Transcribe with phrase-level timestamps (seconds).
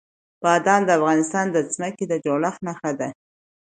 [0.43, 3.09] بادام د افغانستان د ځمکې د جوړښت نښه ده.